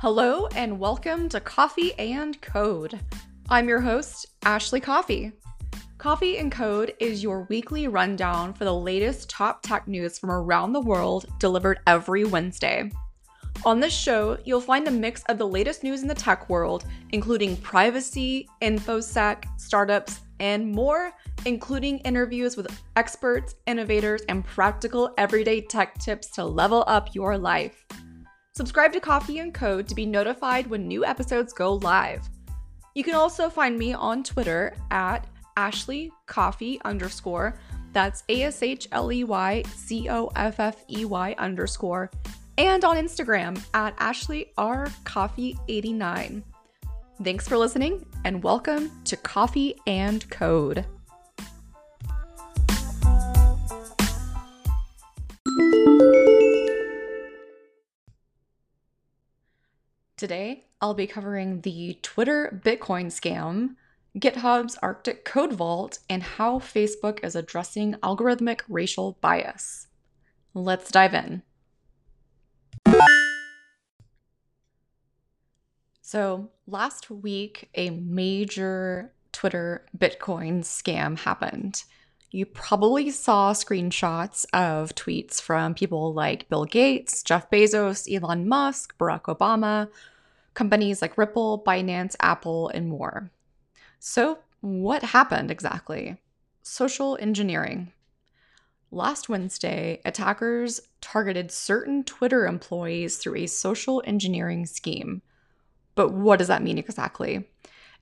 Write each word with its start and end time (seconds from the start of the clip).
Hello, 0.00 0.46
and 0.54 0.78
welcome 0.78 1.26
to 1.30 1.40
Coffey 1.40 1.94
and 1.98 2.38
Code. 2.42 3.00
I'm 3.48 3.66
your 3.66 3.80
host, 3.80 4.26
Ashley 4.44 4.78
Coffey. 4.78 5.32
Coffey 5.96 6.36
and 6.36 6.52
Code 6.52 6.92
is 7.00 7.22
your 7.22 7.46
weekly 7.48 7.88
rundown 7.88 8.52
for 8.52 8.66
the 8.66 8.74
latest 8.74 9.30
top 9.30 9.62
tech 9.62 9.88
news 9.88 10.18
from 10.18 10.30
around 10.30 10.74
the 10.74 10.82
world 10.82 11.24
delivered 11.38 11.80
every 11.86 12.24
Wednesday. 12.24 12.92
On 13.64 13.80
this 13.80 13.94
show, 13.94 14.36
you'll 14.44 14.60
find 14.60 14.86
a 14.86 14.90
mix 14.90 15.22
of 15.30 15.38
the 15.38 15.48
latest 15.48 15.82
news 15.82 16.02
in 16.02 16.08
the 16.08 16.14
tech 16.14 16.50
world, 16.50 16.84
including 17.12 17.56
privacy, 17.56 18.46
infosec, 18.60 19.44
startups, 19.56 20.20
and 20.40 20.70
more, 20.70 21.10
including 21.46 22.00
interviews 22.00 22.54
with 22.54 22.68
experts, 22.96 23.54
innovators, 23.66 24.20
and 24.28 24.44
practical 24.44 25.14
everyday 25.16 25.62
tech 25.62 25.98
tips 25.98 26.26
to 26.32 26.44
level 26.44 26.84
up 26.86 27.14
your 27.14 27.38
life. 27.38 27.86
Subscribe 28.56 28.90
to 28.94 29.00
Coffey 29.00 29.40
and 29.40 29.52
Code 29.52 29.86
to 29.86 29.94
be 29.94 30.06
notified 30.06 30.66
when 30.66 30.88
new 30.88 31.04
episodes 31.04 31.52
go 31.52 31.74
live. 31.74 32.26
You 32.94 33.04
can 33.04 33.14
also 33.14 33.50
find 33.50 33.78
me 33.78 33.92
on 33.92 34.22
Twitter 34.22 34.74
at 34.90 35.26
Ashley 35.58 36.10
Coffey 36.24 36.80
underscore. 36.82 37.58
That's 37.92 38.24
A 38.30 38.44
S 38.44 38.62
H 38.62 38.88
L 38.92 39.12
E 39.12 39.24
Y 39.24 39.62
C 39.74 40.08
O 40.08 40.32
F 40.36 40.58
F 40.58 40.82
E 40.88 41.04
Y 41.04 41.34
underscore. 41.36 42.10
And 42.56 42.82
on 42.82 42.96
Instagram 42.96 43.62
at 43.74 43.94
Ashley 43.98 44.54
R 44.56 44.88
Coffey 45.04 45.58
89. 45.68 46.42
Thanks 47.22 47.46
for 47.46 47.58
listening 47.58 48.06
and 48.24 48.42
welcome 48.42 48.90
to 49.04 49.18
Coffey 49.18 49.78
and 49.86 50.26
Code. 50.30 50.86
Today, 60.26 60.64
I'll 60.80 60.92
be 60.92 61.06
covering 61.06 61.60
the 61.60 62.00
Twitter 62.02 62.60
Bitcoin 62.64 63.12
scam, 63.12 63.76
GitHub's 64.18 64.76
Arctic 64.82 65.24
Code 65.24 65.52
Vault, 65.52 66.00
and 66.10 66.20
how 66.20 66.58
Facebook 66.58 67.22
is 67.22 67.36
addressing 67.36 67.94
algorithmic 68.02 68.62
racial 68.68 69.18
bias. 69.20 69.86
Let's 70.52 70.90
dive 70.90 71.14
in. 71.14 71.42
So, 76.00 76.50
last 76.66 77.08
week, 77.08 77.70
a 77.76 77.90
major 77.90 79.12
Twitter 79.30 79.86
Bitcoin 79.96 80.64
scam 80.64 81.20
happened. 81.20 81.84
You 82.32 82.46
probably 82.46 83.10
saw 83.10 83.52
screenshots 83.52 84.44
of 84.52 84.92
tweets 84.96 85.40
from 85.40 85.74
people 85.74 86.12
like 86.12 86.48
Bill 86.48 86.64
Gates, 86.64 87.22
Jeff 87.22 87.48
Bezos, 87.48 88.12
Elon 88.12 88.48
Musk, 88.48 88.98
Barack 88.98 89.22
Obama, 89.22 89.88
companies 90.56 91.00
like 91.00 91.16
Ripple, 91.16 91.62
Binance, 91.64 92.16
Apple, 92.20 92.68
and 92.70 92.88
more. 92.88 93.30
So, 94.00 94.38
what 94.60 95.04
happened 95.04 95.52
exactly? 95.52 96.16
Social 96.62 97.16
engineering. 97.20 97.92
Last 98.90 99.28
Wednesday, 99.28 100.00
attackers 100.04 100.80
targeted 101.00 101.52
certain 101.52 102.02
Twitter 102.02 102.46
employees 102.46 103.18
through 103.18 103.36
a 103.36 103.46
social 103.46 104.02
engineering 104.06 104.66
scheme. 104.66 105.22
But 105.94 106.12
what 106.12 106.38
does 106.38 106.48
that 106.48 106.62
mean 106.62 106.78
exactly? 106.78 107.48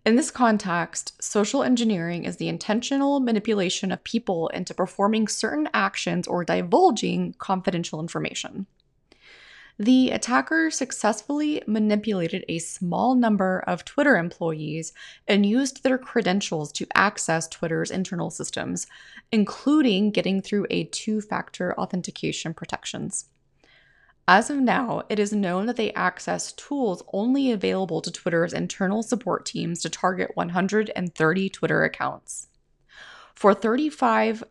In 0.06 0.16
this 0.16 0.30
context, 0.30 1.22
social 1.22 1.62
engineering 1.62 2.24
is 2.24 2.36
the 2.36 2.48
intentional 2.48 3.20
manipulation 3.20 3.90
of 3.90 4.04
people 4.04 4.48
into 4.48 4.74
performing 4.74 5.28
certain 5.28 5.68
actions 5.72 6.28
or 6.28 6.44
divulging 6.44 7.34
confidential 7.38 8.00
information. 8.00 8.66
The 9.78 10.10
attacker 10.10 10.70
successfully 10.70 11.60
manipulated 11.66 12.44
a 12.48 12.60
small 12.60 13.16
number 13.16 13.64
of 13.66 13.84
Twitter 13.84 14.16
employees 14.16 14.92
and 15.26 15.44
used 15.44 15.82
their 15.82 15.98
credentials 15.98 16.70
to 16.72 16.86
access 16.94 17.48
Twitter's 17.48 17.90
internal 17.90 18.30
systems, 18.30 18.86
including 19.32 20.12
getting 20.12 20.40
through 20.40 20.68
a 20.70 20.84
two 20.84 21.20
factor 21.20 21.78
authentication 21.78 22.54
protections. 22.54 23.24
As 24.28 24.48
of 24.48 24.58
now, 24.58 25.02
it 25.08 25.18
is 25.18 25.32
known 25.32 25.66
that 25.66 25.76
they 25.76 25.92
access 25.92 26.52
tools 26.52 27.02
only 27.12 27.50
available 27.50 28.00
to 28.00 28.12
Twitter's 28.12 28.52
internal 28.52 29.02
support 29.02 29.44
teams 29.44 29.82
to 29.82 29.90
target 29.90 30.30
130 30.34 31.48
Twitter 31.50 31.82
accounts. 31.82 32.46
For 33.34 33.52
35, 33.52 34.44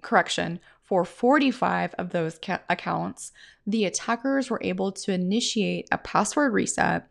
correction, 0.00 0.60
for 0.90 1.04
45 1.04 1.94
of 1.98 2.10
those 2.10 2.36
ca- 2.42 2.62
accounts, 2.68 3.30
the 3.64 3.84
attackers 3.84 4.50
were 4.50 4.58
able 4.60 4.90
to 4.90 5.12
initiate 5.12 5.86
a 5.92 5.98
password 5.98 6.52
reset, 6.52 7.06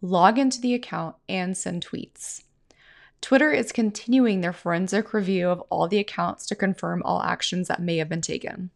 log 0.00 0.38
into 0.38 0.60
the 0.60 0.74
account, 0.74 1.16
and 1.28 1.56
send 1.56 1.84
tweets. 1.84 2.44
Twitter 3.20 3.50
is 3.50 3.72
continuing 3.72 4.42
their 4.42 4.52
forensic 4.52 5.12
review 5.12 5.48
of 5.48 5.60
all 5.70 5.88
the 5.88 5.98
accounts 5.98 6.46
to 6.46 6.54
confirm 6.54 7.02
all 7.04 7.20
actions 7.20 7.66
that 7.66 7.82
may 7.82 7.96
have 7.96 8.08
been 8.08 8.20
taken. 8.20 8.70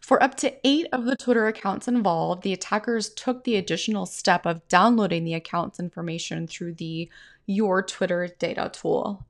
For 0.00 0.22
up 0.22 0.36
to 0.36 0.54
eight 0.64 0.86
of 0.92 1.04
the 1.04 1.16
Twitter 1.16 1.48
accounts 1.48 1.88
involved, 1.88 2.44
the 2.44 2.52
attackers 2.52 3.08
took 3.10 3.42
the 3.42 3.56
additional 3.56 4.06
step 4.06 4.46
of 4.46 4.66
downloading 4.68 5.24
the 5.24 5.34
account's 5.34 5.80
information 5.80 6.46
through 6.46 6.74
the 6.74 7.10
Your 7.46 7.82
Twitter 7.82 8.28
Data 8.38 8.70
tool. 8.72 9.26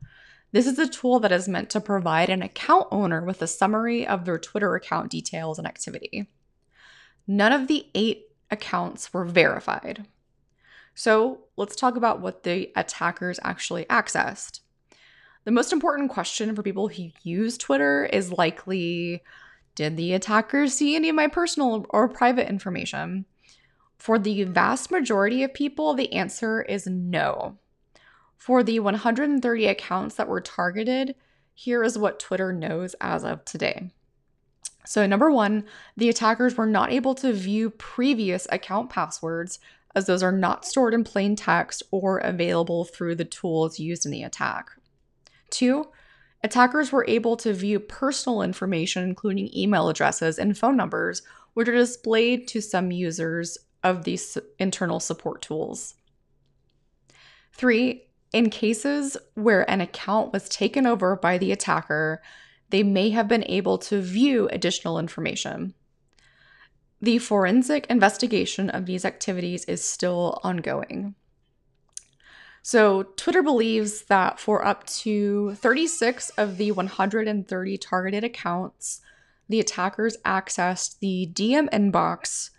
This 0.53 0.66
is 0.66 0.78
a 0.78 0.88
tool 0.88 1.21
that 1.21 1.33
is 1.33 1.49
meant 1.49 1.71
to 1.71 1.81
provide 1.81 2.28
an 2.28 2.43
account 2.43 2.88
owner 2.91 3.25
with 3.25 3.41
a 3.41 3.47
summary 3.47 4.06
of 4.06 4.25
their 4.25 4.38
Twitter 4.38 4.75
account 4.75 5.11
details 5.11 5.59
and 5.59 5.66
activity. 5.66 6.28
None 7.27 7.53
of 7.53 7.69
the 7.69 7.87
eight 7.94 8.27
accounts 8.50 9.12
were 9.12 9.25
verified. 9.25 10.06
So 10.94 11.44
let's 11.56 11.77
talk 11.77 11.97
about 11.97 12.21
what 12.21 12.43
the 12.43 12.72
attackers 12.75 13.38
actually 13.43 13.84
accessed. 13.84 14.61
The 15.44 15.53
most 15.53 15.72
important 15.72 16.11
question 16.11 16.55
for 16.55 16.62
people 16.62 16.88
who 16.88 17.11
use 17.22 17.56
Twitter 17.56 18.05
is 18.05 18.32
likely 18.32 19.22
did 19.77 19.97
the 19.97 20.12
attackers 20.15 20.75
see 20.75 20.97
any 20.97 21.09
of 21.09 21.15
my 21.15 21.28
personal 21.28 21.87
or 21.91 22.09
private 22.09 22.49
information? 22.49 23.25
For 23.97 24.19
the 24.19 24.44
vast 24.44 24.91
majority 24.91 25.44
of 25.44 25.55
people, 25.55 25.94
the 25.94 26.12
answer 26.12 26.61
is 26.62 26.87
no. 26.87 27.56
For 28.40 28.62
the 28.62 28.80
130 28.80 29.66
accounts 29.66 30.14
that 30.14 30.26
were 30.26 30.40
targeted, 30.40 31.14
here 31.52 31.84
is 31.84 31.98
what 31.98 32.18
Twitter 32.18 32.52
knows 32.52 32.94
as 32.98 33.22
of 33.22 33.44
today. 33.44 33.90
So, 34.86 35.06
number 35.06 35.30
one, 35.30 35.66
the 35.94 36.08
attackers 36.08 36.56
were 36.56 36.66
not 36.66 36.90
able 36.90 37.14
to 37.16 37.34
view 37.34 37.68
previous 37.68 38.46
account 38.50 38.88
passwords 38.88 39.58
as 39.94 40.06
those 40.06 40.22
are 40.22 40.32
not 40.32 40.64
stored 40.64 40.94
in 40.94 41.04
plain 41.04 41.36
text 41.36 41.82
or 41.90 42.16
available 42.16 42.84
through 42.84 43.16
the 43.16 43.26
tools 43.26 43.78
used 43.78 44.06
in 44.06 44.10
the 44.10 44.22
attack. 44.22 44.70
Two, 45.50 45.88
Attackers 46.42 46.90
were 46.90 47.04
able 47.06 47.36
to 47.36 47.52
view 47.52 47.78
personal 47.78 48.40
information, 48.40 49.04
including 49.04 49.54
email 49.54 49.88
addresses 49.88 50.38
and 50.38 50.56
phone 50.56 50.76
numbers, 50.76 51.20
which 51.52 51.68
are 51.68 51.72
displayed 51.72 52.48
to 52.48 52.62
some 52.62 52.90
users 52.90 53.58
of 53.84 54.04
these 54.04 54.38
internal 54.58 55.00
support 55.00 55.42
tools. 55.42 55.96
Three, 57.52 58.09
in 58.32 58.50
cases 58.50 59.16
where 59.34 59.68
an 59.70 59.80
account 59.80 60.32
was 60.32 60.48
taken 60.48 60.86
over 60.86 61.16
by 61.16 61.38
the 61.38 61.52
attacker, 61.52 62.22
they 62.70 62.82
may 62.82 63.10
have 63.10 63.28
been 63.28 63.44
able 63.46 63.78
to 63.78 64.00
view 64.00 64.48
additional 64.52 64.98
information. 64.98 65.74
The 67.02 67.19
forensic 67.19 67.86
investigation 67.86 68.70
of 68.70 68.86
these 68.86 69.04
activities 69.04 69.64
is 69.64 69.82
still 69.82 70.38
ongoing. 70.44 71.14
So, 72.62 73.04
Twitter 73.16 73.42
believes 73.42 74.02
that 74.02 74.38
for 74.38 74.64
up 74.64 74.86
to 74.86 75.54
36 75.54 76.28
of 76.30 76.58
the 76.58 76.72
130 76.72 77.78
targeted 77.78 78.22
accounts, 78.22 79.00
the 79.49 79.60
attackers 79.60 80.19
accessed 80.26 80.99
the 80.99 81.31
DM 81.32 81.70
inbox, 81.70 82.50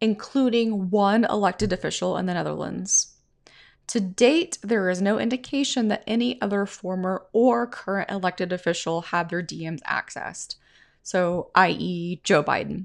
including 0.00 0.90
one 0.90 1.24
elected 1.24 1.72
official 1.72 2.16
in 2.16 2.26
the 2.26 2.34
Netherlands. 2.34 3.17
To 3.88 4.00
date, 4.00 4.58
there 4.62 4.90
is 4.90 5.00
no 5.00 5.18
indication 5.18 5.88
that 5.88 6.04
any 6.06 6.40
other 6.42 6.66
former 6.66 7.24
or 7.32 7.66
current 7.66 8.10
elected 8.10 8.52
official 8.52 9.00
had 9.00 9.30
their 9.30 9.42
DMs 9.42 9.80
accessed, 9.82 10.56
so, 11.02 11.50
i.e., 11.54 12.20
Joe 12.22 12.42
Biden. 12.42 12.84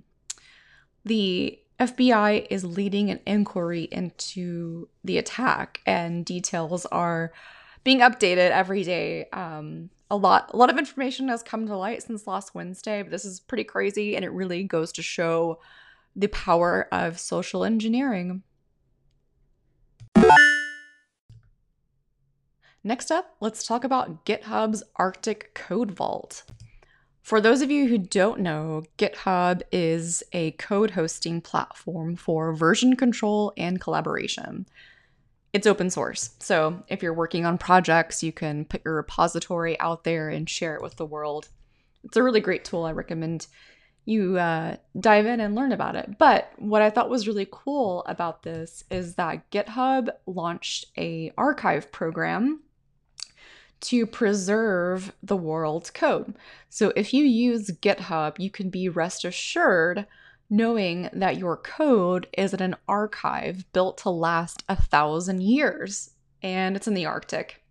The 1.03 1.59
FBI 1.77 2.47
is 2.49 2.63
leading 2.63 3.09
an 3.09 3.19
inquiry 3.25 3.83
into 3.91 4.87
the 5.03 5.17
attack, 5.17 5.81
and 5.85 6.23
details 6.23 6.85
are 6.85 7.33
being 7.83 7.99
updated 7.99 8.51
every 8.51 8.83
day. 8.83 9.25
Um, 9.33 9.89
a 10.09 10.15
lot, 10.15 10.51
a 10.53 10.57
lot 10.57 10.69
of 10.69 10.77
information 10.77 11.27
has 11.27 11.43
come 11.43 11.67
to 11.67 11.75
light 11.75 12.03
since 12.03 12.27
last 12.27 12.55
Wednesday, 12.55 13.01
but 13.01 13.11
this 13.11 13.25
is 13.25 13.41
pretty 13.41 13.65
crazy, 13.65 14.15
and 14.15 14.23
it 14.23 14.31
really 14.31 14.63
goes 14.63 14.93
to 14.93 15.01
show 15.01 15.59
the 16.15 16.27
power 16.27 16.87
of 16.93 17.19
social 17.19 17.65
engineering. 17.65 18.43
Next 22.85 23.11
up, 23.11 23.37
let's 23.39 23.65
talk 23.65 23.85
about 23.85 24.25
GitHub's 24.25 24.83
Arctic 24.97 25.53
Code 25.53 25.91
Vault. 25.91 26.43
For 27.21 27.39
those 27.39 27.61
of 27.61 27.71
you 27.71 27.87
who 27.87 27.97
don't 27.97 28.41
know, 28.41 28.83
GitHub 28.97 29.61
is 29.71 30.21
a 30.33 30.51
code 30.51 30.91
hosting 30.91 31.39
platform 31.39 32.17
for 32.17 32.53
version 32.53 32.97
control 32.97 33.53
and 33.55 33.79
collaboration. 33.79 34.65
It's 35.53 35.65
open 35.65 35.91
source. 35.91 36.31
So 36.39 36.83
if 36.89 37.01
you're 37.01 37.13
working 37.13 37.45
on 37.45 37.57
projects, 37.57 38.21
you 38.21 38.33
can 38.33 38.65
put 38.65 38.81
your 38.83 38.95
repository 38.95 39.79
out 39.79 40.03
there 40.03 40.27
and 40.27 40.49
share 40.49 40.75
it 40.75 40.81
with 40.81 40.97
the 40.97 41.05
world. 41.05 41.47
It's 42.03 42.17
a 42.17 42.23
really 42.23 42.41
great 42.41 42.65
tool. 42.65 42.83
I 42.83 42.91
recommend 42.91 43.47
you 44.03 44.37
uh, 44.37 44.75
dive 44.99 45.25
in 45.25 45.39
and 45.39 45.55
learn 45.55 45.71
about 45.71 45.95
it. 45.95 46.17
But 46.17 46.51
what 46.57 46.81
I 46.81 46.89
thought 46.89 47.09
was 47.09 47.29
really 47.29 47.47
cool 47.49 48.03
about 48.07 48.43
this 48.43 48.83
is 48.91 49.15
that 49.15 49.49
GitHub 49.51 50.09
launched 50.25 50.87
a 50.97 51.31
archive 51.37 51.89
program 51.89 52.59
to 53.83 54.05
preserve 54.05 55.13
the 55.21 55.37
world's 55.37 55.91
code. 55.91 56.33
So 56.69 56.91
if 56.95 57.13
you 57.13 57.25
use 57.25 57.69
GitHub, 57.81 58.39
you 58.39 58.49
can 58.49 58.69
be 58.69 58.89
rest 58.89 59.25
assured 59.25 60.07
knowing 60.49 61.09
that 61.13 61.37
your 61.37 61.57
code 61.57 62.27
is 62.37 62.53
in 62.53 62.61
an 62.61 62.75
archive 62.87 63.65
built 63.73 63.97
to 63.99 64.09
last 64.09 64.63
a 64.69 64.75
thousand 64.75 65.41
years 65.41 66.11
and 66.41 66.75
it's 66.75 66.87
in 66.87 66.93
the 66.93 67.05
Arctic. 67.05 67.61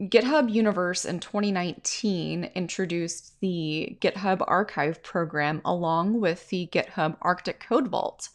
GitHub 0.00 0.52
Universe 0.52 1.04
in 1.04 1.20
2019 1.20 2.50
introduced 2.54 3.40
the 3.40 3.96
GitHub 4.00 4.44
Archive 4.46 5.02
program 5.02 5.62
along 5.64 6.20
with 6.20 6.48
the 6.48 6.68
GitHub 6.72 7.16
Arctic 7.22 7.60
Code 7.60 7.88
Vault. 7.88 8.28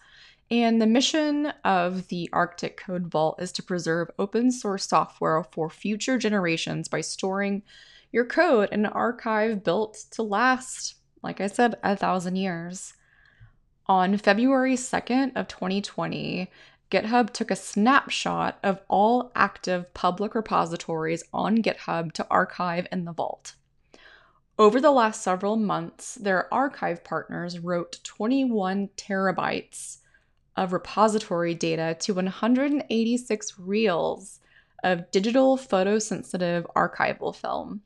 And 0.51 0.81
the 0.81 0.87
mission 0.87 1.53
of 1.63 2.07
the 2.07 2.27
Arctic 2.33 2.77
Code 2.77 3.05
Vault 3.05 3.39
is 3.39 3.51
to 3.51 3.63
preserve 3.63 4.09
open 4.17 4.51
source 4.51 4.87
software 4.87 5.43
for 5.43 5.69
future 5.69 6.17
generations 6.17 6.87
by 6.87 7.01
storing 7.01 7.61
your 8.11 8.25
code 8.25 8.69
in 8.71 8.85
an 8.85 8.91
archive 8.91 9.63
built 9.63 10.05
to 10.11 10.23
last, 10.23 10.95
like 11.21 11.39
I 11.39 11.45
said, 11.45 11.75
a 11.83 11.95
thousand 11.95 12.37
years. 12.37 12.93
On 13.85 14.17
February 14.17 14.75
2nd 14.75 15.33
of 15.35 15.47
2020, 15.47 16.49
GitHub 16.89 17.29
took 17.29 17.51
a 17.51 17.55
snapshot 17.55 18.57
of 18.63 18.81
all 18.87 19.31
active 19.35 19.93
public 19.93 20.33
repositories 20.33 21.23
on 21.31 21.61
GitHub 21.61 22.11
to 22.13 22.25
archive 22.31 22.87
in 22.91 23.05
the 23.05 23.13
vault. 23.13 23.53
Over 24.57 24.81
the 24.81 24.91
last 24.91 25.21
several 25.21 25.57
months, 25.57 26.15
their 26.15 26.51
archive 26.51 27.03
partners 27.03 27.59
wrote 27.59 27.99
21 28.03 28.89
terabytes 28.97 29.99
of 30.59 30.73
repository 30.73 31.55
data 31.55 31.95
to 32.01 32.13
186 32.13 33.59
reels 33.59 34.41
of 34.83 35.09
digital 35.09 35.57
photosensitive 35.57 36.65
archival 36.75 37.33
film. 37.33 37.81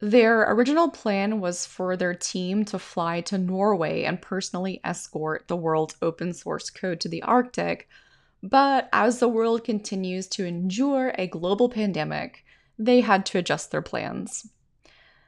Their 0.00 0.50
original 0.50 0.88
plan 0.88 1.40
was 1.40 1.66
for 1.66 1.98
their 1.98 2.14
team 2.14 2.64
to 2.64 2.78
fly 2.78 3.20
to 3.22 3.36
Norway 3.36 4.04
and 4.04 4.22
personally 4.22 4.80
escort 4.82 5.48
the 5.48 5.56
world's 5.56 5.96
open 6.00 6.32
source 6.32 6.70
code 6.70 6.98
to 7.00 7.10
the 7.10 7.22
Arctic. 7.22 7.86
But 8.42 8.88
as 8.94 9.18
the 9.18 9.28
world 9.28 9.62
continues 9.62 10.26
to 10.28 10.46
endure 10.46 11.12
a 11.18 11.26
global 11.26 11.68
pandemic, 11.68 12.42
they 12.78 13.02
had 13.02 13.26
to 13.26 13.38
adjust 13.38 13.70
their 13.70 13.82
plans. 13.82 14.48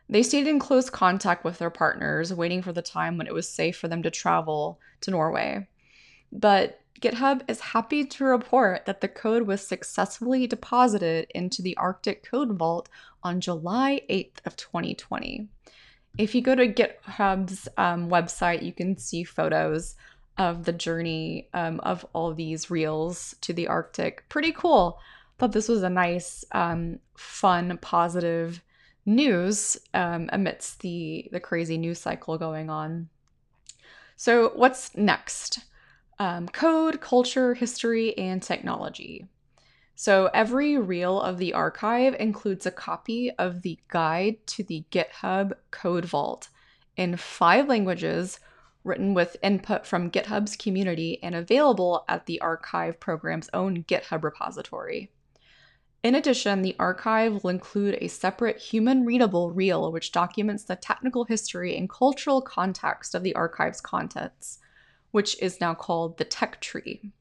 They 0.08 0.22
stayed 0.22 0.46
in 0.46 0.58
close 0.58 0.88
contact 0.88 1.44
with 1.44 1.58
their 1.58 1.68
partners, 1.68 2.32
waiting 2.32 2.62
for 2.62 2.72
the 2.72 2.80
time 2.80 3.18
when 3.18 3.26
it 3.26 3.34
was 3.34 3.46
safe 3.46 3.76
for 3.76 3.88
them 3.88 4.02
to 4.02 4.10
travel 4.10 4.80
to 5.02 5.10
Norway. 5.10 5.68
But 6.32 6.80
GitHub 7.00 7.42
is 7.48 7.60
happy 7.60 8.04
to 8.04 8.24
report 8.24 8.86
that 8.86 9.00
the 9.00 9.08
code 9.08 9.46
was 9.46 9.66
successfully 9.66 10.46
deposited 10.46 11.26
into 11.34 11.60
the 11.60 11.76
Arctic 11.76 12.24
Code 12.24 12.56
Vault 12.56 12.88
on 13.22 13.40
July 13.40 14.02
8th 14.08 14.44
of 14.46 14.56
2020. 14.56 15.48
If 16.16 16.34
you 16.34 16.42
go 16.42 16.54
to 16.54 16.72
GitHub's 16.72 17.68
um, 17.76 18.08
website, 18.08 18.62
you 18.62 18.72
can 18.72 18.96
see 18.96 19.24
photos 19.24 19.96
of 20.38 20.64
the 20.64 20.72
journey 20.72 21.48
um, 21.52 21.80
of 21.80 22.06
all 22.12 22.32
these 22.34 22.70
reels 22.70 23.34
to 23.42 23.52
the 23.52 23.68
Arctic. 23.68 24.28
Pretty 24.28 24.52
cool. 24.52 24.98
Thought 25.38 25.52
this 25.52 25.68
was 25.68 25.82
a 25.82 25.90
nice, 25.90 26.44
um, 26.52 27.00
fun, 27.16 27.78
positive 27.82 28.62
news 29.04 29.76
um, 29.94 30.30
amidst 30.32 30.80
the 30.80 31.28
the 31.32 31.40
crazy 31.40 31.76
news 31.76 31.98
cycle 31.98 32.38
going 32.38 32.70
on. 32.70 33.08
So, 34.16 34.52
what's 34.54 34.96
next? 34.96 35.60
Um, 36.18 36.48
code, 36.48 37.00
culture, 37.00 37.54
history, 37.54 38.16
and 38.16 38.42
technology. 38.42 39.26
So 39.94 40.30
every 40.34 40.78
reel 40.78 41.20
of 41.20 41.38
the 41.38 41.54
archive 41.54 42.16
includes 42.18 42.66
a 42.66 42.70
copy 42.70 43.30
of 43.38 43.62
the 43.62 43.78
guide 43.88 44.44
to 44.48 44.62
the 44.62 44.84
GitHub 44.90 45.52
Code 45.70 46.04
Vault 46.06 46.48
in 46.96 47.16
five 47.16 47.68
languages, 47.68 48.40
written 48.84 49.14
with 49.14 49.36
input 49.42 49.86
from 49.86 50.10
GitHub's 50.10 50.56
community 50.56 51.22
and 51.22 51.34
available 51.34 52.04
at 52.08 52.26
the 52.26 52.40
archive 52.40 52.98
program's 52.98 53.48
own 53.52 53.84
GitHub 53.84 54.24
repository. 54.24 55.12
In 56.02 56.16
addition, 56.16 56.62
the 56.62 56.74
archive 56.80 57.44
will 57.44 57.50
include 57.50 57.96
a 58.00 58.08
separate 58.08 58.58
human 58.58 59.04
readable 59.04 59.52
reel 59.52 59.92
which 59.92 60.10
documents 60.10 60.64
the 60.64 60.74
technical 60.74 61.24
history 61.24 61.76
and 61.76 61.88
cultural 61.88 62.42
context 62.42 63.14
of 63.14 63.22
the 63.22 63.36
archive's 63.36 63.80
contents 63.80 64.58
which 65.12 65.40
is 65.40 65.60
now 65.60 65.74
called 65.74 66.18
the 66.18 66.24
Tech 66.24 66.60
Tree. 66.60 67.12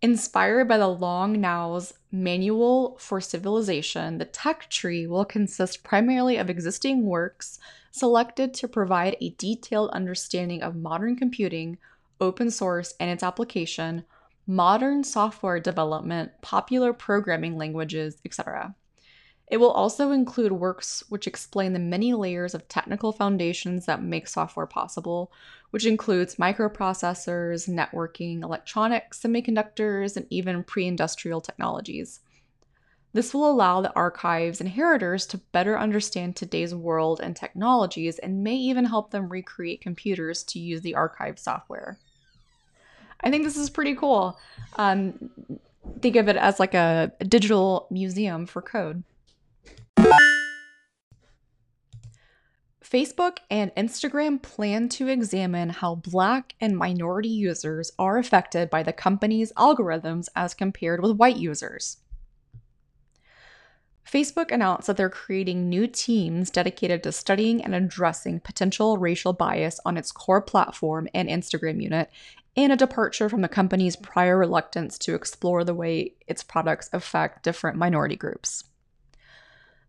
Inspired 0.00 0.68
by 0.68 0.78
the 0.78 0.86
Long 0.86 1.40
Now's 1.40 1.92
Manual 2.12 2.96
for 3.00 3.20
Civilization, 3.20 4.18
the 4.18 4.24
Tech 4.24 4.70
Tree 4.70 5.08
will 5.08 5.24
consist 5.24 5.82
primarily 5.82 6.36
of 6.36 6.48
existing 6.48 7.04
works 7.04 7.58
selected 7.90 8.54
to 8.54 8.68
provide 8.68 9.16
a 9.20 9.30
detailed 9.30 9.90
understanding 9.90 10.62
of 10.62 10.76
modern 10.76 11.16
computing, 11.16 11.78
open 12.20 12.50
source 12.50 12.94
and 13.00 13.10
its 13.10 13.24
application, 13.24 14.04
modern 14.46 15.02
software 15.02 15.58
development, 15.58 16.30
popular 16.42 16.92
programming 16.92 17.56
languages, 17.56 18.18
etc. 18.24 18.74
It 19.50 19.56
will 19.56 19.70
also 19.70 20.10
include 20.10 20.52
works 20.52 21.02
which 21.08 21.26
explain 21.26 21.72
the 21.72 21.78
many 21.78 22.12
layers 22.12 22.54
of 22.54 22.68
technical 22.68 23.12
foundations 23.12 23.86
that 23.86 24.02
make 24.02 24.28
software 24.28 24.66
possible, 24.66 25.32
which 25.70 25.86
includes 25.86 26.36
microprocessors, 26.36 27.68
networking, 27.68 28.42
electronics, 28.42 29.20
semiconductors, 29.20 30.16
and 30.16 30.26
even 30.28 30.64
pre 30.64 30.86
industrial 30.86 31.40
technologies. 31.40 32.20
This 33.14 33.32
will 33.32 33.50
allow 33.50 33.80
the 33.80 33.94
archive's 33.94 34.60
inheritors 34.60 35.26
to 35.28 35.38
better 35.38 35.78
understand 35.78 36.36
today's 36.36 36.74
world 36.74 37.20
and 37.22 37.34
technologies 37.34 38.18
and 38.18 38.44
may 38.44 38.54
even 38.54 38.84
help 38.84 39.10
them 39.10 39.30
recreate 39.30 39.80
computers 39.80 40.44
to 40.44 40.58
use 40.58 40.82
the 40.82 40.94
archive 40.94 41.38
software. 41.38 41.98
I 43.22 43.30
think 43.30 43.44
this 43.44 43.56
is 43.56 43.70
pretty 43.70 43.94
cool. 43.94 44.38
Um, 44.76 45.30
think 46.00 46.16
of 46.16 46.28
it 46.28 46.36
as 46.36 46.60
like 46.60 46.74
a, 46.74 47.10
a 47.18 47.24
digital 47.24 47.86
museum 47.90 48.44
for 48.44 48.60
code. 48.60 49.02
Facebook 52.90 53.38
and 53.50 53.74
Instagram 53.74 54.40
plan 54.40 54.88
to 54.88 55.08
examine 55.08 55.68
how 55.68 55.96
Black 55.96 56.54
and 56.58 56.74
minority 56.74 57.28
users 57.28 57.92
are 57.98 58.16
affected 58.16 58.70
by 58.70 58.82
the 58.82 58.94
company's 58.94 59.52
algorithms 59.52 60.28
as 60.34 60.54
compared 60.54 61.02
with 61.02 61.18
white 61.18 61.36
users. 61.36 61.98
Facebook 64.10 64.50
announced 64.50 64.86
that 64.86 64.96
they're 64.96 65.10
creating 65.10 65.68
new 65.68 65.86
teams 65.86 66.48
dedicated 66.48 67.02
to 67.02 67.12
studying 67.12 67.62
and 67.62 67.74
addressing 67.74 68.40
potential 68.40 68.96
racial 68.96 69.34
bias 69.34 69.78
on 69.84 69.98
its 69.98 70.10
core 70.10 70.40
platform 70.40 71.08
and 71.12 71.28
Instagram 71.28 71.82
unit, 71.82 72.10
and 72.56 72.72
a 72.72 72.76
departure 72.76 73.28
from 73.28 73.42
the 73.42 73.48
company's 73.48 73.96
prior 73.96 74.38
reluctance 74.38 74.96
to 74.96 75.14
explore 75.14 75.62
the 75.62 75.74
way 75.74 76.14
its 76.26 76.42
products 76.42 76.88
affect 76.94 77.42
different 77.42 77.76
minority 77.76 78.16
groups. 78.16 78.64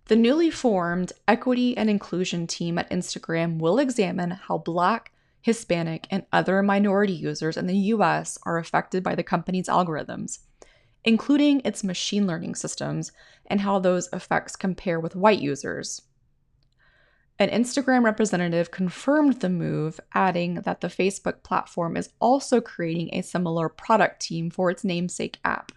The 0.10 0.16
newly 0.16 0.50
formed 0.50 1.14
Equity 1.28 1.78
and 1.78 1.88
Inclusion 1.88 2.48
team 2.48 2.80
at 2.80 2.90
Instagram 2.90 3.60
will 3.60 3.78
examine 3.78 4.32
how 4.32 4.58
Black, 4.58 5.12
Hispanic, 5.40 6.08
and 6.10 6.26
other 6.34 6.64
minority 6.64 7.14
users 7.14 7.58
in 7.58 7.68
the 7.68 7.78
US 7.94 8.40
are 8.42 8.58
affected 8.58 9.04
by 9.04 9.14
the 9.14 9.22
company's 9.22 9.68
algorithms, 9.68 10.40
including 11.04 11.62
its 11.64 11.84
machine 11.84 12.26
learning 12.26 12.56
systems 12.56 13.12
and 13.46 13.62
how 13.62 13.78
those 13.78 14.10
effects 14.12 14.56
compare 14.56 15.00
with 15.00 15.16
white 15.16 15.42
users. 15.42 16.02
An 17.38 17.52
Instagram 17.52 18.04
representative 18.04 18.72
confirmed 18.72 19.42
the 19.42 19.50
move, 19.50 20.00
adding 20.16 20.56
that 20.56 20.82
the 20.82 20.88
Facebook 20.88 21.44
platform 21.44 21.96
is 21.96 22.10
also 22.20 22.62
creating 22.62 23.12
a 23.14 23.22
similar 23.22 23.70
product 23.70 24.24
team 24.24 24.50
for 24.50 24.72
its 24.72 24.84
namesake 24.84 25.38
app. 25.46 25.72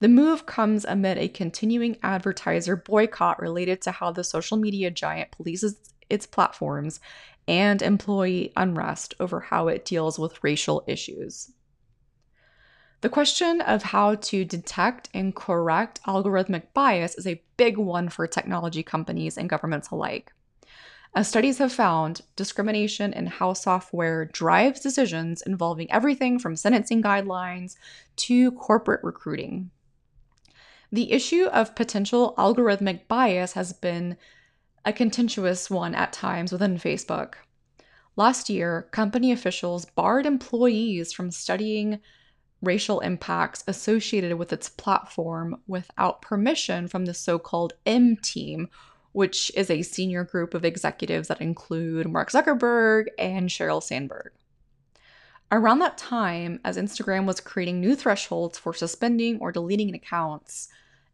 The 0.00 0.08
move 0.08 0.46
comes 0.46 0.86
amid 0.86 1.18
a 1.18 1.28
continuing 1.28 1.98
advertiser 2.02 2.74
boycott 2.74 3.38
related 3.38 3.82
to 3.82 3.90
how 3.90 4.12
the 4.12 4.24
social 4.24 4.56
media 4.56 4.90
giant 4.90 5.30
polices 5.30 5.74
its 6.08 6.26
platforms 6.26 7.00
and 7.46 7.82
employee 7.82 8.52
unrest 8.56 9.14
over 9.20 9.40
how 9.40 9.68
it 9.68 9.84
deals 9.84 10.18
with 10.18 10.42
racial 10.42 10.82
issues. 10.86 11.52
The 13.02 13.08
question 13.08 13.60
of 13.60 13.82
how 13.82 14.16
to 14.16 14.44
detect 14.44 15.08
and 15.14 15.34
correct 15.34 16.00
algorithmic 16.06 16.72
bias 16.74 17.14
is 17.16 17.26
a 17.26 17.42
big 17.56 17.76
one 17.76 18.08
for 18.08 18.26
technology 18.26 18.82
companies 18.82 19.38
and 19.38 19.48
governments 19.48 19.90
alike. 19.90 20.32
As 21.14 21.28
studies 21.28 21.58
have 21.58 21.72
found, 21.72 22.22
discrimination 22.36 23.12
in 23.12 23.26
how 23.26 23.52
software 23.52 24.26
drives 24.26 24.80
decisions 24.80 25.42
involving 25.42 25.90
everything 25.90 26.38
from 26.38 26.56
sentencing 26.56 27.02
guidelines 27.02 27.76
to 28.16 28.52
corporate 28.52 29.02
recruiting. 29.02 29.70
The 30.92 31.12
issue 31.12 31.44
of 31.44 31.76
potential 31.76 32.34
algorithmic 32.36 33.06
bias 33.06 33.52
has 33.52 33.72
been 33.72 34.16
a 34.84 34.92
contentious 34.92 35.70
one 35.70 35.94
at 35.94 36.12
times 36.12 36.50
within 36.50 36.78
Facebook. 36.78 37.34
Last 38.16 38.50
year, 38.50 38.88
company 38.90 39.30
officials 39.30 39.84
barred 39.84 40.26
employees 40.26 41.12
from 41.12 41.30
studying 41.30 42.00
racial 42.60 43.00
impacts 43.00 43.64
associated 43.66 44.36
with 44.36 44.52
its 44.52 44.68
platform 44.68 45.62
without 45.66 46.22
permission 46.22 46.88
from 46.88 47.04
the 47.04 47.14
so 47.14 47.38
called 47.38 47.72
M 47.86 48.16
team, 48.16 48.68
which 49.12 49.50
is 49.54 49.70
a 49.70 49.82
senior 49.82 50.24
group 50.24 50.54
of 50.54 50.64
executives 50.64 51.28
that 51.28 51.40
include 51.40 52.08
Mark 52.08 52.30
Zuckerberg 52.30 53.06
and 53.18 53.48
Sheryl 53.48 53.82
Sandberg. 53.82 54.32
Around 55.52 55.80
that 55.80 55.98
time, 55.98 56.60
as 56.64 56.76
Instagram 56.76 57.26
was 57.26 57.40
creating 57.40 57.80
new 57.80 57.96
thresholds 57.96 58.56
for 58.56 58.72
suspending 58.72 59.40
or 59.40 59.50
deleting 59.50 59.92
accounts, 59.94 60.68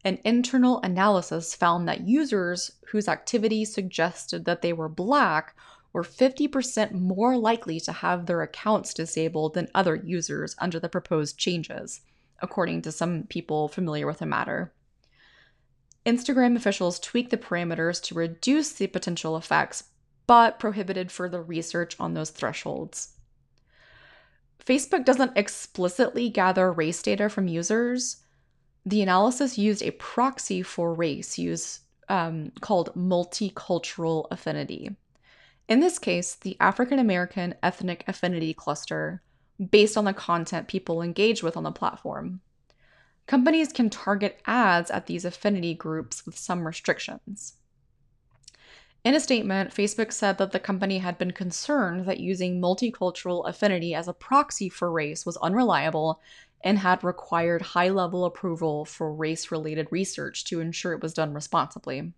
an 0.05 0.19
internal 0.25 0.81
analysis 0.83 1.55
found 1.55 1.89
that 1.89 2.07
users 2.07 2.73
whose 2.89 3.09
activity 3.09 3.65
suggested 3.65 4.45
that 4.45 4.61
they 4.61 4.75
were 4.75 4.91
Black 4.91 5.57
were 5.95 6.05
50% 6.05 6.93
more 6.93 7.39
likely 7.39 7.81
to 7.81 7.93
have 7.93 8.27
their 8.27 8.43
accounts 8.43 8.93
disabled 8.93 9.55
than 9.55 9.69
other 9.75 9.97
users 9.97 10.55
under 10.59 10.79
the 10.79 10.91
proposed 10.91 11.39
changes, 11.39 12.03
according 12.41 12.83
to 12.83 12.93
some 12.93 13.23
people 13.23 13.69
familiar 13.69 14.07
with 14.07 14.19
the 14.19 14.27
matter. 14.27 14.71
Instagram 16.05 16.57
officials 16.57 17.01
tweaked 17.01 17.31
the 17.31 17.39
parameters 17.39 18.03
to 18.03 18.15
reduce 18.15 18.71
the 18.73 18.87
potential 18.87 19.35
effects, 19.35 19.85
but 20.27 20.59
prohibited 20.59 21.11
further 21.11 21.43
research 21.43 21.97
on 21.99 22.13
those 22.13 22.31
thresholds. 22.31 23.16
Facebook 24.65 25.05
doesn't 25.05 25.37
explicitly 25.37 26.29
gather 26.29 26.73
race 26.73 27.03
data 27.03 27.29
from 27.29 27.49
users. 27.49 28.19
The 28.85 29.03
analysis 29.03 29.59
used 29.59 29.83
a 29.83 29.93
proxy 29.93 30.63
for 30.63 30.95
race 30.95 31.39
use 31.39 31.81
um, 32.09 32.53
called 32.61 32.95
multicultural 32.95 34.27
affinity. 34.31 34.91
In 35.69 35.81
this 35.81 35.99
case, 35.99 36.35
the 36.37 36.57
African 36.61 36.99
American 36.99 37.55
Ethnic 37.63 38.05
Affinity 38.07 38.55
Cluster, 38.55 39.23
based 39.71 39.97
on 39.97 40.05
the 40.05 40.13
content 40.13 40.69
people 40.69 41.03
engage 41.03 41.43
with 41.43 41.57
on 41.57 41.65
the 41.65 41.73
platform. 41.73 42.41
Companies 43.27 43.73
can 43.73 43.91
target 43.91 44.41
ads 44.47 44.91
at 44.91 45.07
these 45.07 45.25
affinity 45.25 45.75
groups 45.75 46.25
with 46.25 46.39
some 46.39 46.65
restrictions. 46.67 47.55
In 49.07 49.15
a 49.15 49.21
statement, 49.21 49.73
Facebook 49.73 50.13
said 50.13 50.37
that 50.39 50.51
the 50.51 50.59
company 50.59 50.99
had 50.99 51.17
been 51.17 51.31
concerned 51.31 52.07
that 52.07 52.19
using 52.19 52.61
multicultural 52.61 53.49
affinity 53.49 53.95
as 53.95 54.09
a 54.09 54.13
proxy 54.13 54.69
for 54.69 54.91
race 54.91 55.25
was 55.25 55.37
unreliable 55.37 56.21
and 56.65 56.81
had 56.81 57.05
required 57.05 57.63
high 57.63 57.89
level 57.89 58.25
approval 58.25 58.85
for 58.85 59.15
race 59.15 59.53
related 59.53 59.87
research 59.93 60.43
to 60.47 60.59
ensure 60.59 60.93
it 60.93 61.05
was 61.05 61.15
done 61.15 61.35
responsibly. 61.35 62.15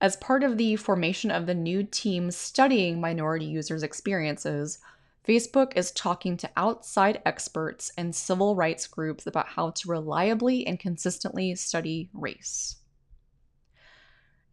As 0.00 0.14
part 0.14 0.44
of 0.44 0.58
the 0.58 0.76
formation 0.76 1.32
of 1.32 1.46
the 1.46 1.56
new 1.56 1.82
team 1.82 2.30
studying 2.30 3.00
minority 3.00 3.46
users' 3.46 3.82
experiences, 3.82 4.78
Facebook 5.26 5.72
is 5.74 5.90
talking 5.90 6.36
to 6.36 6.50
outside 6.56 7.20
experts 7.26 7.90
and 7.98 8.14
civil 8.14 8.54
rights 8.54 8.86
groups 8.86 9.26
about 9.26 9.48
how 9.48 9.70
to 9.70 9.88
reliably 9.88 10.64
and 10.68 10.78
consistently 10.78 11.56
study 11.56 12.10
race. 12.12 12.76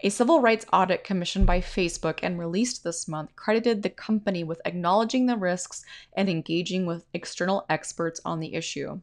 A 0.01 0.09
civil 0.09 0.41
rights 0.41 0.65
audit 0.71 1.03
commissioned 1.03 1.47
by 1.47 1.59
Facebook 1.59 2.19
and 2.21 2.37
released 2.37 2.83
this 2.83 3.07
month 3.07 3.35
credited 3.35 3.81
the 3.81 3.89
company 3.89 4.43
with 4.43 4.61
acknowledging 4.63 5.25
the 5.25 5.37
risks 5.37 5.83
and 6.13 6.29
engaging 6.29 6.85
with 6.85 7.05
external 7.13 7.65
experts 7.67 8.21
on 8.23 8.39
the 8.39 8.53
issue. 8.53 9.01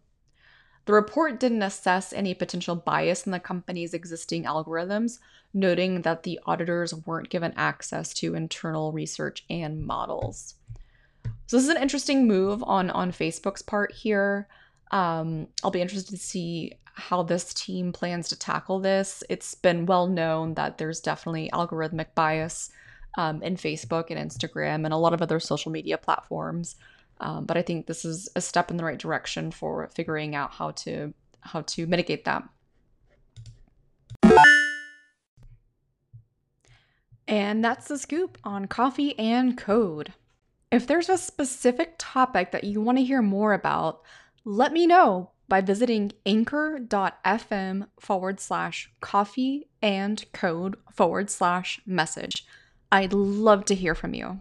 The 0.86 0.92
report 0.92 1.40
didn't 1.40 1.62
assess 1.62 2.12
any 2.12 2.34
potential 2.34 2.76
bias 2.76 3.26
in 3.26 3.32
the 3.32 3.40
company's 3.40 3.94
existing 3.94 4.44
algorithms, 4.44 5.18
noting 5.52 6.02
that 6.02 6.22
the 6.22 6.38
auditors 6.46 6.94
weren't 6.94 7.30
given 7.30 7.54
access 7.56 8.14
to 8.14 8.34
internal 8.34 8.92
research 8.92 9.44
and 9.50 9.84
models. 9.84 10.54
So 11.46 11.56
this 11.56 11.64
is 11.64 11.70
an 11.70 11.82
interesting 11.82 12.28
move 12.28 12.62
on 12.62 12.90
on 12.90 13.12
Facebook's 13.12 13.62
part 13.62 13.92
here. 13.92 14.46
Um, 14.90 15.48
I'll 15.62 15.70
be 15.70 15.80
interested 15.80 16.10
to 16.10 16.22
see 16.22 16.72
how 16.94 17.22
this 17.22 17.52
team 17.52 17.92
plans 17.92 18.28
to 18.28 18.38
tackle 18.38 18.78
this. 18.78 19.24
It's 19.28 19.54
been 19.54 19.86
well 19.86 20.06
known 20.06 20.54
that 20.54 20.78
there's 20.78 21.00
definitely 21.00 21.50
algorithmic 21.52 22.14
bias 22.14 22.70
um, 23.18 23.42
in 23.42 23.56
Facebook 23.56 24.10
and 24.10 24.30
Instagram 24.30 24.84
and 24.84 24.92
a 24.92 24.96
lot 24.96 25.12
of 25.12 25.20
other 25.20 25.40
social 25.40 25.72
media 25.72 25.98
platforms. 25.98 26.76
Um, 27.20 27.46
but 27.46 27.56
I 27.56 27.62
think 27.62 27.86
this 27.86 28.04
is 28.04 28.28
a 28.36 28.40
step 28.40 28.70
in 28.70 28.76
the 28.76 28.84
right 28.84 28.98
direction 28.98 29.50
for 29.50 29.88
figuring 29.94 30.34
out 30.34 30.52
how 30.52 30.72
to 30.72 31.12
how 31.40 31.60
to 31.62 31.86
mitigate 31.86 32.24
that. 32.24 32.42
And 37.26 37.64
that's 37.64 37.88
the 37.88 37.98
scoop 37.98 38.38
on 38.44 38.66
coffey 38.66 39.18
and 39.18 39.56
code. 39.56 40.12
If 40.70 40.86
there's 40.86 41.08
a 41.08 41.16
specific 41.16 41.94
topic 41.98 42.52
that 42.52 42.64
you 42.64 42.80
want 42.80 42.98
to 42.98 43.04
hear 43.04 43.22
more 43.22 43.52
about, 43.52 44.02
let 44.44 44.72
me 44.72 44.86
know 44.86 45.30
by 45.48 45.60
visiting 45.60 46.12
anchor.fm 46.24 47.86
forward 48.00 48.40
slash 48.40 48.90
coffey 49.00 49.68
and 49.82 50.24
code 50.32 50.76
forward 50.92 51.30
slash 51.30 51.80
message. 51.86 52.46
I'd 52.90 53.12
love 53.12 53.64
to 53.66 53.74
hear 53.74 53.94
from 53.94 54.14
you. 54.14 54.40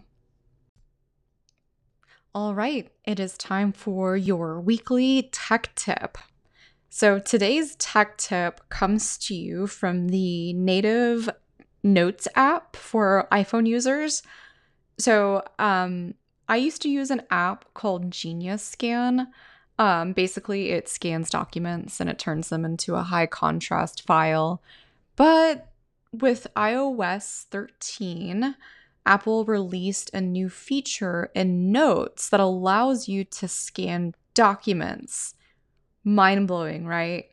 All 2.34 2.54
right, 2.54 2.90
it 3.04 3.20
is 3.20 3.38
time 3.38 3.72
for 3.72 4.16
your 4.16 4.60
weekly 4.60 5.28
tech 5.32 5.74
tip. 5.74 6.18
So 6.90 7.18
today's 7.18 7.76
tech 7.76 8.16
tip 8.18 8.60
comes 8.68 9.18
to 9.18 9.34
you 9.34 9.66
from 9.66 10.08
the 10.08 10.52
native 10.52 11.28
Notes 11.82 12.26
app 12.34 12.76
for 12.76 13.28
iPhone 13.30 13.68
users. 13.68 14.22
So, 14.98 15.42
um, 15.58 16.14
I 16.48 16.56
used 16.56 16.80
to 16.82 16.88
use 16.88 17.10
an 17.10 17.22
app 17.30 17.66
called 17.74 18.10
Genius 18.10 18.62
Scan. 18.62 19.28
Um, 19.78 20.12
basically, 20.12 20.70
it 20.70 20.88
scans 20.88 21.30
documents 21.30 22.00
and 22.00 22.08
it 22.08 22.18
turns 22.18 22.48
them 22.48 22.64
into 22.64 22.94
a 22.94 23.02
high 23.02 23.26
contrast 23.26 24.02
file. 24.02 24.62
But 25.16 25.68
with 26.12 26.46
iOS 26.56 27.44
13, 27.50 28.56
Apple 29.06 29.44
released 29.44 30.10
a 30.14 30.20
new 30.20 30.48
feature 30.48 31.30
in 31.34 31.72
Notes 31.72 32.28
that 32.30 32.40
allows 32.40 33.08
you 33.08 33.24
to 33.24 33.48
scan 33.48 34.14
documents. 34.32 35.34
Mind 36.04 36.48
blowing, 36.48 36.86
right? 36.86 37.26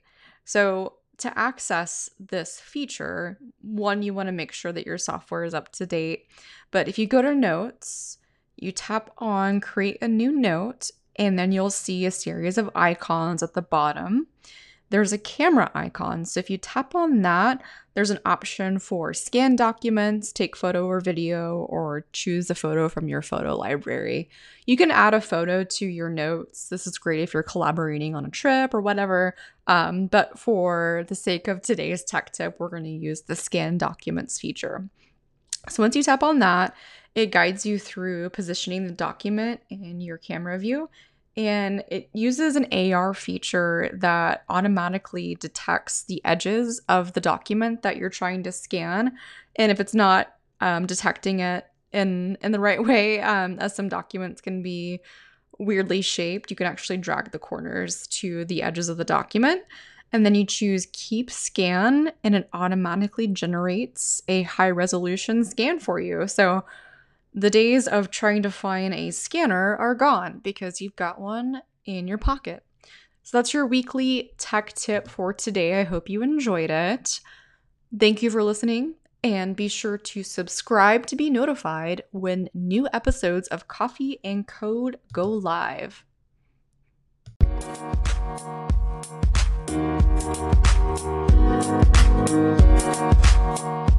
So, 0.43 0.93
to 1.17 1.38
access 1.38 2.10
this 2.19 2.60
feature, 2.60 3.38
one, 3.62 4.01
you 4.01 4.12
want 4.12 4.27
to 4.27 4.33
make 4.33 4.51
sure 4.51 4.71
that 4.71 4.88
your 4.88 4.98
software 4.98 5.43
is 5.43 5.53
up 5.53 5.71
to 5.74 5.86
date. 5.86 6.25
But 6.71 6.88
if 6.88 6.98
you 6.98 7.05
go 7.05 7.21
to 7.21 7.36
Notes, 7.36 8.17
you 8.57 8.71
tap 8.71 9.12
on 9.19 9.62
Create 9.62 10.00
a 10.01 10.07
New 10.07 10.31
Note, 10.31 10.89
and 11.15 11.38
then 11.38 11.51
you'll 11.51 11.70
see 11.70 12.06
a 12.06 12.12
series 12.12 12.58
of 12.58 12.70
icons 12.75 13.44
at 13.44 13.53
the 13.53 13.62
bottom 13.62 14.27
there's 14.91 15.13
a 15.13 15.18
camera 15.18 15.72
icon. 15.74 16.25
So 16.25 16.39
if 16.41 16.50
you 16.50 16.58
tap 16.58 16.96
on 16.96 17.22
that, 17.22 17.63
there's 17.94 18.10
an 18.10 18.20
option 18.25 18.77
for 18.77 19.13
scan 19.13 19.56
documents, 19.56 20.34
take 20.34 20.56
photo 20.56 20.86
or 20.86 21.00
video, 21.00 21.65
or 21.70 22.06
choose 22.12 22.50
a 22.50 22.56
photo 22.56 22.89
from 22.89 23.08
your 23.08 23.22
photo 23.22 23.56
library. 23.56 24.30
You 24.65 24.75
can 24.75 24.91
add 24.91 25.13
a 25.13 25.22
photo 25.22 25.63
to 25.63 25.86
your 25.86 26.10
notes. 26.10 26.68
This 26.68 26.88
is 26.88 26.98
great 26.98 27.22
if 27.22 27.34
you're 27.34 27.41
collaborating 27.41 28.15
on 28.15 28.25
a 28.25 28.30
trip 28.30 28.74
or 28.74 28.82
whatever. 28.82 29.34
Um, 29.65 30.08
but 30.08 30.38
for 30.38 31.06
the 31.08 31.15
sake 31.15 31.48
of 31.48 31.62
today's 31.62 32.03
tech 32.03 32.34
tip, 32.34 32.58
we're 32.60 32.70
going 32.70 32.84
to 32.84 32.89
use 32.89 33.22
the 33.22 33.36
scan 33.36 33.77
documents 33.77 34.39
feature. 34.39 34.89
So 35.70 35.84
once 35.84 35.96
you 35.96 36.03
tap 36.03 36.22
on 36.22 36.39
that, 36.39 36.75
it 37.15 37.32
guides 37.32 37.65
you 37.65 37.77
through 37.77 38.30
positioning 38.30 38.88
the 38.88 38.94
document 38.94 39.62
in 39.70 40.00
your 40.01 40.18
camera 40.18 40.58
view 40.58 40.89
and 41.38 41.84
it 41.88 42.10
uses 42.13 42.56
an 42.56 42.68
AR 42.74 43.13
feature 43.13 43.89
that 43.94 44.44
automatically 44.50 45.36
detects 45.36 46.03
the 46.03 46.24
edges 46.25 46.82
of 46.89 47.13
the 47.13 47.22
document 47.22 47.84
that 47.84 47.96
you're 47.96 48.10
trying 48.10 48.44
to 48.44 48.51
scan. 48.51 49.13
And 49.56 49.72
if 49.72 49.80
it's 49.80 49.94
not 49.94 50.36
um, 50.60 50.86
detecting 50.86 51.39
it 51.39 51.65
in 51.94 52.38
in 52.41 52.51
the 52.51 52.60
right 52.60 52.84
way, 52.86 53.22
um, 53.22 53.60
as 53.60 53.75
some 53.75 53.88
documents 53.88 54.41
can 54.41 54.62
be 54.62 55.00
weirdly 55.58 56.01
shaped, 56.01 56.50
you 56.50 56.58
can 56.58 56.68
actually 56.68 56.98
drag 56.98 57.32
the 57.32 57.39
corners 57.39 58.08
to 58.08 58.44
the 58.46 58.62
edges 58.62 58.89
of 58.89 58.98
the 58.98 59.06
document. 59.06 59.63
And 60.13 60.25
then 60.25 60.36
you 60.36 60.46
choose 60.46 60.88
keep 60.91 61.32
scan, 61.32 62.12
and 62.22 62.36
it 62.36 62.50
automatically 62.51 63.27
generates 63.27 64.22
a 64.27 64.41
high 64.41 64.70
resolution 64.70 65.46
scan 65.46 65.80
for 65.80 66.01
you. 66.01 66.27
So 66.27 66.65
the 67.34 67.50
days 67.50 67.88
of 67.88 68.12
trying 68.12 68.44
to 68.44 68.52
find 68.52 68.94
a 68.94 69.12
scanner 69.12 69.76
are 69.78 69.96
gone 69.96 70.40
because 70.44 70.82
you've 70.82 70.96
got 70.96 71.20
one 71.20 71.62
in 71.86 72.08
your 72.08 72.18
pocket. 72.18 72.64
So 73.24 73.38
that's 73.38 73.54
your 73.54 73.66
weekly 73.66 74.32
tech 74.38 74.74
tip 74.74 75.08
for 75.08 75.34
today. 75.34 75.80
I 75.80 75.84
hope 75.84 76.10
you 76.10 76.22
enjoyed 76.22 76.70
it. 76.70 77.20
Thank 77.98 78.22
you 78.22 78.30
for 78.30 78.44
listening, 78.44 78.96
and 79.24 79.56
be 79.56 79.68
sure 79.68 79.98
to 79.98 80.24
subscribe 80.24 81.06
to 81.08 81.16
be 81.16 81.30
notified 81.30 82.04
when 82.12 82.50
new 82.54 82.88
episodes 82.94 83.48
of 83.50 83.68
Coffey 83.68 84.20
and 84.24 84.48
Code 84.48 84.98
go 85.14 85.28
live. 85.28 86.04
Thank 89.72 90.12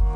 you. 0.01 0.12